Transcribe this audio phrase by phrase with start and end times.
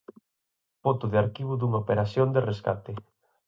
[0.83, 2.91] Foto de arquivo dunha operación de rescate.